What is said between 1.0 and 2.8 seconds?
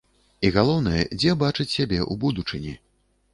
дзе бачаць сябе ў будучыні?